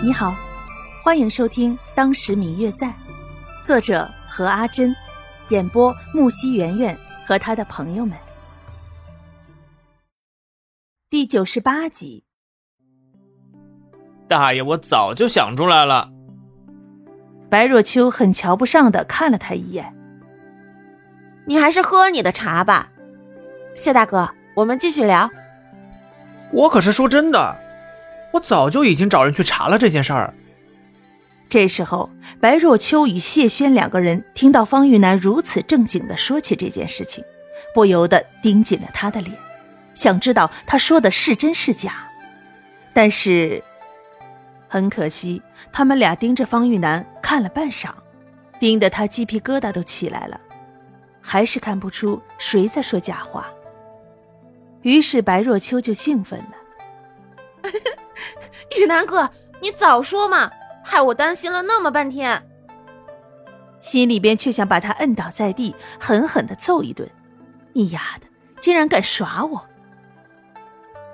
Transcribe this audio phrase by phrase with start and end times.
[0.00, 0.32] 你好，
[1.02, 2.86] 欢迎收听《当时明月在》，
[3.64, 4.94] 作者何阿珍，
[5.48, 8.16] 演播木西圆圆和他的朋友们。
[11.10, 12.22] 第九十八集。
[14.28, 16.08] 大爷，我早就想出来了。
[17.50, 19.92] 白若秋很瞧不上的看了他一眼。
[21.44, 22.88] 你还是喝你的茶吧，
[23.74, 25.28] 谢大哥，我们继续聊。
[26.52, 27.67] 我可是说真的。
[28.32, 30.34] 我早就已经找人去查了这件事儿。
[31.48, 32.10] 这时候，
[32.40, 37.24] 白若秋与谢轩两个人听到方玉楠如此正经的说起这件事情，
[37.74, 39.34] 不由得盯紧了他的脸，
[39.94, 42.06] 想知道他说的是真是假。
[42.92, 43.64] 但是，
[44.68, 45.40] 很可惜，
[45.72, 47.88] 他们俩盯着方玉楠看了半晌，
[48.60, 50.38] 盯得他鸡皮疙瘩都起来了，
[51.22, 53.48] 还是看不出谁在说假话。
[54.82, 56.52] 于是，白若秋就兴奋了。
[58.78, 60.50] 雨南哥，你早说嘛，
[60.84, 62.44] 害我担心了那么半天。
[63.80, 67.08] 心里边却想把他摁倒在地，狠狠的揍一顿。
[67.74, 68.26] 你丫的，
[68.60, 69.66] 竟然敢耍我！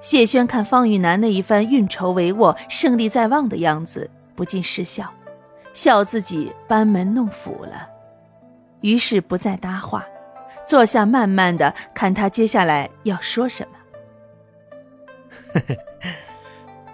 [0.00, 5.12] 谢轩看方雨楠那一番运筹帷幄、胜利在望的样子，不禁失笑，
[5.72, 7.88] 笑自己班门弄斧了。
[8.80, 10.04] 于是不再搭话，
[10.66, 13.78] 坐下慢慢的看他接下来要说什么。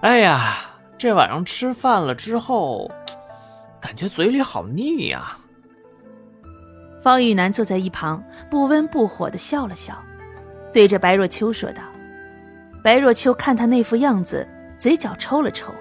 [0.00, 0.67] 哎呀，
[0.98, 2.90] 这晚上吃饭了之后，
[3.80, 5.36] 感觉嘴里好腻呀。
[7.00, 9.96] 方玉楠坐在一旁，不温不火的笑了笑，
[10.72, 11.82] 对着白若秋说道
[12.82, 15.72] ：“白若秋看他那副样子，嘴角抽了抽。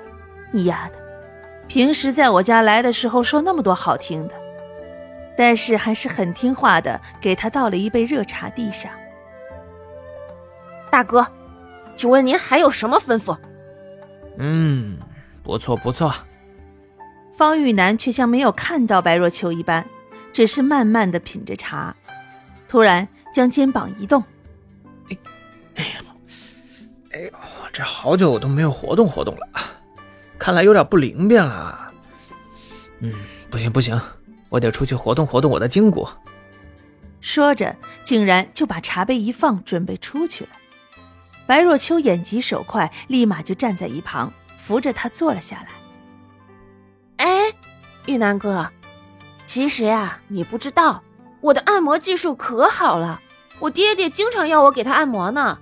[0.52, 0.95] 你丫的，
[1.68, 4.36] 平时在我家来的时候说那么多好听的，
[5.36, 8.92] 但是还是很听话的，给他倒了一杯热茶递上。
[10.92, 11.26] 大哥，
[11.95, 13.36] 请问您还有什么吩咐？”
[14.38, 14.97] 嗯，
[15.43, 16.13] 不错不错。
[17.33, 19.88] 方玉楠却像没有看到白若秋一般，
[20.33, 21.95] 只是慢慢的品着茶，
[22.67, 24.23] 突然将肩膀一动，
[25.09, 25.17] 哎，
[25.76, 25.99] 哎呀，
[27.11, 27.31] 哎呦，
[27.71, 29.47] 这好久都没有活动活动了，
[30.39, 31.92] 看来有点不灵便了。
[32.99, 33.14] 嗯，
[33.52, 33.99] 不行不行，
[34.49, 36.08] 我得出去活动活动我的筋骨。
[37.21, 40.49] 说着，竟然就把茶杯一放，准备出去了。
[41.47, 47.25] 白若秋眼疾手快，立马就站在一旁扶着他坐了下来。
[47.25, 47.53] 哎，
[48.05, 48.69] 玉南哥，
[49.45, 51.02] 其实呀，你不知道，
[51.41, 53.21] 我的按摩技术可好了，
[53.59, 55.59] 我爹爹经常要我给他按摩呢。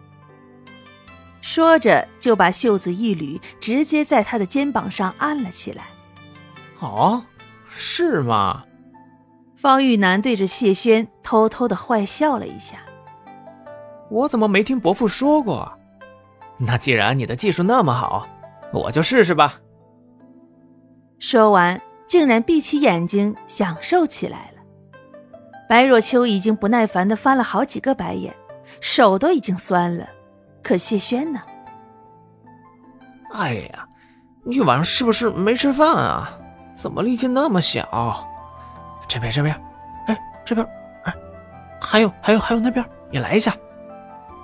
[1.41, 5.85] 说着就把袖子一捋，直接在他的肩膀上按了起来。
[6.79, 7.23] 哦，
[7.69, 8.63] 是吗？
[9.55, 12.77] 方玉楠对着谢轩偷偷的坏笑了一下。
[14.09, 15.71] 我怎么没听伯父说过？
[16.57, 18.27] 那既然你的技术那么好，
[18.71, 19.55] 我就试试吧。
[21.19, 24.61] 说完，竟然闭起眼睛享受起来了。
[25.67, 28.33] 白若秋已经不耐烦的翻了好几个白眼，
[28.79, 30.07] 手都已经酸了。
[30.61, 31.41] 可谢轩呢？
[33.33, 33.87] 哎呀，
[34.43, 36.39] 你晚上是不是没吃饭啊？
[36.75, 38.27] 怎么力气那么小？
[39.07, 39.55] 这边这边，
[40.07, 40.65] 哎，这边，
[41.03, 41.13] 哎，
[41.81, 43.55] 还有还有还有那边，也来一下。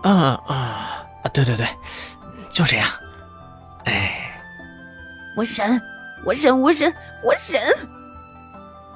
[0.03, 1.29] 嗯啊啊！
[1.31, 1.65] 对对对，
[2.51, 2.87] 就这样。
[3.85, 4.41] 哎，
[5.37, 5.81] 我忍，
[6.25, 7.89] 我忍，我忍，我忍。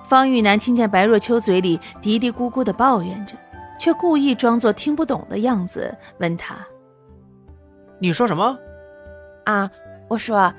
[0.07, 3.35] 方玉楠听见白若秋嘴里嘀嘀咕咕的抱怨着，
[3.79, 6.55] 却故意装作听不懂的样子，问他
[7.99, 8.57] ：“你说什么？”
[9.45, 9.69] 啊，
[10.07, 10.53] 我说，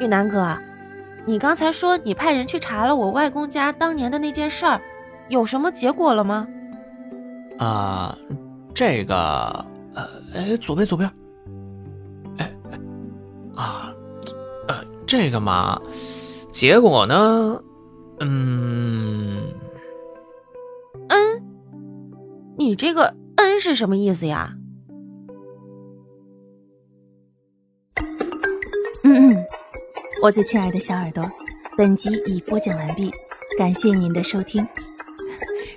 [0.00, 0.56] 玉楠哥，
[1.24, 4.80] 你刚才说你派人去查了我外公家当年的那件事儿，
[5.28, 6.48] 有什么结果了吗？
[7.58, 8.16] 啊，
[8.74, 9.66] 这个。
[9.94, 11.10] 呃，哎，左边，左边，
[12.38, 12.52] 哎，
[13.54, 13.92] 啊，
[14.68, 15.80] 呃，这个嘛，
[16.52, 17.62] 结果呢，
[18.20, 19.52] 嗯，
[21.08, 21.42] 嗯，
[22.56, 24.56] 你这个“嗯”是什么意思呀？
[29.04, 29.44] 嗯嗯，
[30.22, 31.28] 我最亲爱的小耳朵，
[31.76, 33.10] 本集已播讲完毕，
[33.58, 34.66] 感谢您的收听。